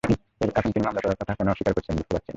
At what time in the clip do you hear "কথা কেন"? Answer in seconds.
1.17-1.47